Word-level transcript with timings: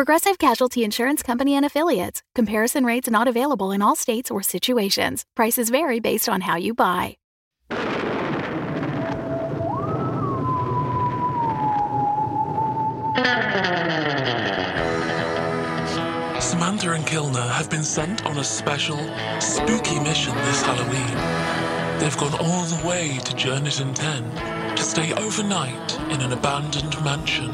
Progressive 0.00 0.38
Casualty 0.38 0.82
Insurance 0.82 1.22
Company 1.22 1.54
and 1.54 1.66
Affiliates. 1.66 2.22
Comparison 2.34 2.86
rates 2.86 3.10
not 3.10 3.28
available 3.28 3.70
in 3.70 3.82
all 3.82 3.94
states 3.94 4.30
or 4.30 4.42
situations. 4.42 5.26
Prices 5.36 5.68
vary 5.68 6.00
based 6.00 6.26
on 6.26 6.40
how 6.40 6.56
you 6.56 6.72
buy. 6.72 7.18
Samantha 16.40 16.92
and 16.92 17.04
Kilner 17.04 17.50
have 17.50 17.68
been 17.68 17.84
sent 17.84 18.24
on 18.24 18.38
a 18.38 18.44
special, 18.44 18.96
spooky 19.38 20.00
mission 20.00 20.34
this 20.34 20.62
Halloween. 20.62 22.00
They've 22.00 22.16
gone 22.16 22.40
all 22.40 22.64
the 22.64 22.88
way 22.88 23.18
to 23.18 23.32
Jerniton 23.34 23.94
10 23.94 24.76
to 24.76 24.82
stay 24.82 25.12
overnight 25.12 26.00
in 26.08 26.22
an 26.22 26.32
abandoned 26.32 26.98
mansion. 27.04 27.52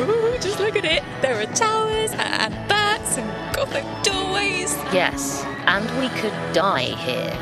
Ooh, 0.00 0.36
just 0.40 0.58
look 0.60 0.76
at 0.76 0.84
it. 0.84 1.02
There 1.22 1.40
are 1.40 1.46
towers 1.54 2.12
and 2.12 2.52
bats 2.68 3.16
and 3.16 3.28
gothic 3.56 3.84
doorways. 4.02 4.74
Yes, 4.92 5.44
and 5.66 5.84
we 6.00 6.08
could 6.20 6.34
die 6.52 6.94
here. 6.96 7.32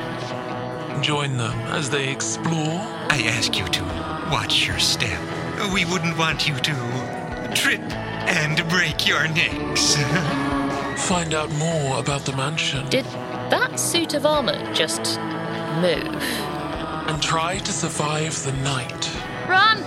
Join 1.02 1.36
them 1.36 1.58
as 1.72 1.90
they 1.90 2.08
explore, 2.10 2.80
I 3.10 3.22
ask 3.26 3.56
you 3.58 3.64
to 3.66 3.82
watch 4.30 4.66
your 4.66 4.78
step. 4.78 5.20
We 5.72 5.84
wouldn't 5.84 6.16
want 6.18 6.46
you 6.48 6.54
to 6.56 7.52
trip 7.54 7.80
and 8.28 8.66
break 8.68 9.06
your 9.08 9.26
necks. 9.28 9.96
find 11.08 11.34
out 11.34 11.50
more 11.54 11.98
about 11.98 12.22
the 12.22 12.36
mansion, 12.36 12.88
Did 12.88 13.04
that 13.50 13.78
suit 13.80 14.14
of 14.14 14.24
armor 14.26 14.72
just 14.74 15.18
move? 15.80 16.22
and 17.08 17.20
try 17.20 17.58
to 17.58 17.72
survive 17.72 18.40
the 18.44 18.52
night. 18.62 19.10
Run! 19.48 19.82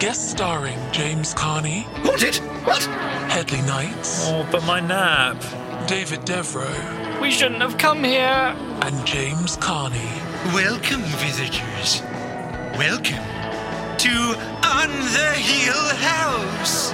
Guest 0.00 0.30
starring 0.30 0.78
James 0.92 1.32
Carney, 1.34 1.86
Hold 2.04 2.22
it! 2.22 2.36
What? 2.64 2.82
Headley 3.30 3.62
Knights, 3.62 4.26
Oh, 4.28 4.46
but 4.50 4.64
my 4.64 4.80
nap. 4.80 5.36
David 5.86 6.24
Devereaux, 6.24 7.20
We 7.20 7.30
shouldn't 7.30 7.60
have 7.62 7.78
come 7.78 8.02
here. 8.04 8.54
and 8.82 9.06
James 9.06 9.56
Carney. 9.56 10.10
Welcome, 10.52 11.02
visitors. 11.22 12.02
Welcome 12.76 13.24
to 13.98 14.10
On 14.64 14.90
the 15.14 15.32
Hill 15.36 15.88
House. 15.96 16.92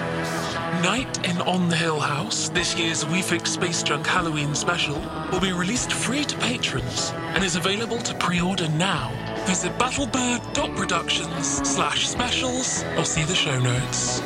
Night 0.84 1.28
in 1.28 1.40
On 1.42 1.68
the 1.68 1.76
Hill 1.76 2.00
House, 2.00 2.48
this 2.50 2.76
year's 2.78 3.04
WeFix 3.04 3.48
Space 3.48 3.82
Junk 3.82 4.06
Halloween 4.06 4.54
special, 4.54 5.00
will 5.32 5.40
be 5.40 5.52
released 5.52 5.92
free 5.92 6.24
to 6.24 6.36
patrons 6.38 7.12
and 7.34 7.42
is 7.44 7.56
available 7.56 7.98
to 7.98 8.14
pre-order 8.14 8.68
now. 8.70 9.10
Visit 9.46 9.72
battlebird.productions 9.78 11.68
slash 11.68 12.08
specials 12.08 12.84
or 12.96 13.04
see 13.04 13.24
the 13.24 13.34
show 13.34 13.58
notes. 13.58 14.22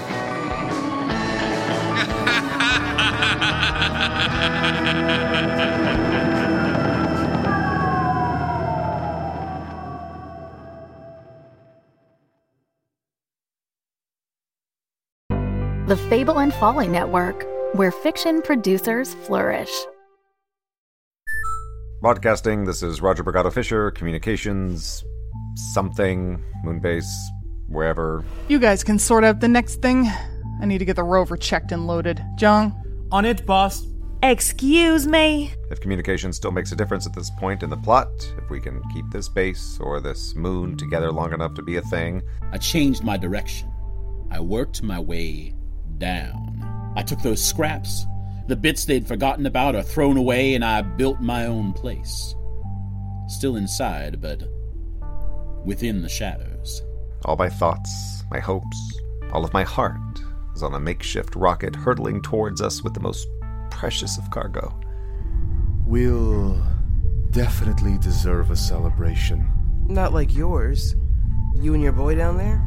The 15.87 15.97
Fable 16.09 16.41
and 16.41 16.53
Folly 16.55 16.89
Network, 16.89 17.47
where 17.75 17.91
fiction 17.91 18.41
producers 18.41 19.15
flourish. 19.15 19.71
Broadcasting, 22.05 22.67
this 22.67 22.83
is 22.83 23.01
Roger 23.01 23.25
Bragado-Fischer, 23.25 23.91
Communications, 23.93 25.03
something, 25.73 26.39
Moonbase, 26.63 27.09
wherever. 27.67 28.23
You 28.47 28.59
guys 28.59 28.85
can 28.85 28.99
sort 28.99 29.25
out 29.25 29.41
the 29.41 29.49
next 29.49 29.77
thing. 29.77 30.07
I 30.61 30.67
need 30.67 30.77
to 30.81 30.85
get 30.85 30.97
the 30.97 31.03
rover 31.03 31.39
checked 31.39 31.73
and 31.73 31.87
loaded. 31.87 32.23
Jung, 32.39 32.75
On 33.11 33.25
it, 33.25 33.47
boss. 33.47 33.87
Excuse 34.23 35.07
me? 35.07 35.55
If 35.71 35.81
communication 35.81 36.35
still 36.35 36.51
makes 36.51 36.73
a 36.73 36.77
difference 36.77 37.07
at 37.07 37.15
this 37.15 37.31
point 37.39 37.63
in 37.63 37.71
the 37.71 37.79
plot, 37.79 38.11
if 38.37 38.51
we 38.51 38.61
can 38.61 38.83
keep 38.93 39.07
this 39.11 39.31
base 39.31 39.79
or 39.81 39.99
this 39.99 40.35
moon 40.35 40.77
together 40.77 41.11
long 41.11 41.33
enough 41.33 41.55
to 41.55 41.63
be 41.63 41.77
a 41.77 41.83
thing, 41.83 42.21
I 42.53 42.59
changed 42.59 43.03
my 43.03 43.17
direction. 43.17 43.73
I 44.31 44.41
worked 44.41 44.83
my 44.83 45.01
way 45.01 45.55
down. 45.97 46.93
I 46.97 47.03
took 47.03 47.23
those 47.23 47.43
scraps, 47.43 48.05
the 48.47 48.57
bits 48.57 48.85
they'd 48.85 49.07
forgotten 49.07 49.47
about 49.47 49.75
are 49.75 49.83
thrown 49.83 50.17
away, 50.17 50.55
and 50.55 50.65
I 50.65 50.83
built 50.83 51.21
my 51.21 51.47
own 51.47 51.73
place. 51.73 52.35
Still 53.29 53.57
inside, 53.57 54.21
but 54.21 54.43
within 55.65 56.03
the 56.03 56.09
shadows. 56.09 56.83
all 57.25 57.37
my 57.37 57.49
thoughts, 57.49 58.23
my 58.31 58.39
hopes, 58.39 58.77
all 59.33 59.45
of 59.45 59.53
my 59.55 59.63
heart 59.63 59.99
is 60.55 60.63
on 60.63 60.75
a 60.75 60.81
makeshift 60.81 61.35
rocket 61.35 61.75
hurtling 61.75 62.21
towards 62.21 62.61
us 62.61 62.85
with 62.85 62.93
the 62.93 63.01
most 63.01 63.27
precious 63.71 64.19
of 64.19 64.31
cargo. 64.31 64.79
We'll 65.87 66.63
definitely 67.31 67.99
deserve 67.99 68.51
a 68.51 68.57
celebration. 68.57 69.49
Not 69.89 70.13
like 70.13 70.35
yours. 70.35 70.95
You 71.55 71.75
and 71.75 71.83
your 71.83 71.93
boy 71.93 72.15
down 72.15 72.37
there? 72.37 72.63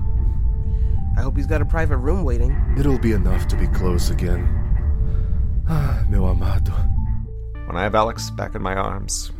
I 1.17 1.21
hope 1.21 1.37
he's 1.37 1.47
got 1.47 1.61
a 1.61 1.65
private 1.65 1.97
room 1.97 2.23
waiting. 2.23 2.55
It'll 2.77 2.99
be 2.99 3.11
enough 3.11 3.47
to 3.49 3.55
be 3.55 3.67
close 3.67 4.09
again. 4.09 4.66
Ah, 5.69 6.05
meu 6.09 6.25
amado. 6.25 6.71
When 7.65 7.75
I 7.75 7.83
have 7.83 7.95
Alex 7.95 8.29
back 8.29 8.55
in 8.55 8.61
my 8.61 8.75
arms, 8.75 9.31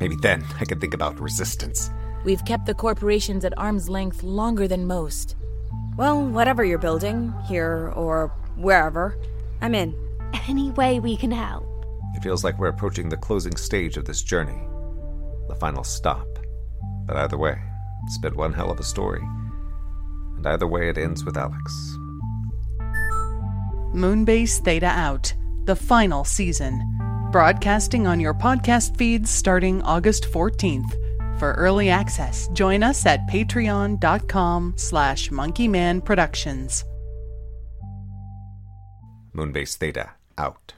maybe 0.00 0.16
then 0.16 0.44
I 0.60 0.64
can 0.66 0.78
think 0.78 0.92
about 0.92 1.18
resistance. 1.18 1.90
We've 2.24 2.44
kept 2.44 2.66
the 2.66 2.74
corporations 2.74 3.44
at 3.44 3.56
arm's 3.58 3.88
length 3.88 4.22
longer 4.22 4.68
than 4.68 4.86
most. 4.86 5.34
Well, 5.96 6.22
whatever 6.26 6.64
you're 6.64 6.78
building, 6.78 7.34
here 7.46 7.92
or 7.96 8.28
wherever, 8.56 9.16
I'm 9.60 9.74
in. 9.74 9.94
Any 10.48 10.70
way 10.70 11.00
we 11.00 11.16
can 11.16 11.30
help. 11.30 11.66
It 12.14 12.22
feels 12.22 12.44
like 12.44 12.58
we're 12.58 12.68
approaching 12.68 13.08
the 13.08 13.16
closing 13.16 13.56
stage 13.56 13.96
of 13.96 14.04
this 14.04 14.22
journey, 14.22 14.60
the 15.48 15.56
final 15.56 15.84
stop. 15.84 16.26
But 17.06 17.16
either 17.16 17.38
way, 17.38 17.58
it's 18.04 18.18
been 18.18 18.36
one 18.36 18.52
hell 18.52 18.70
of 18.70 18.78
a 18.78 18.84
story. 18.84 19.22
And 20.36 20.46
either 20.46 20.66
way, 20.66 20.88
it 20.88 20.98
ends 20.98 21.24
with 21.24 21.36
Alex. 21.36 21.96
Moonbase 23.94 24.60
Theta 24.60 24.86
Out, 24.86 25.34
the 25.66 25.76
final 25.76 26.24
season. 26.24 26.82
Broadcasting 27.30 28.06
on 28.06 28.20
your 28.20 28.34
podcast 28.34 28.96
feeds 28.96 29.30
starting 29.30 29.82
August 29.82 30.24
14th. 30.24 30.92
For 31.38 31.52
early 31.54 31.88
access, 31.88 32.48
join 32.52 32.82
us 32.82 33.06
at 33.06 33.26
patreon.com 33.26 34.74
slash 34.76 35.30
monkeymanproductions. 35.30 36.84
Moonbase 39.34 39.76
Theta 39.76 40.10
out. 40.36 40.74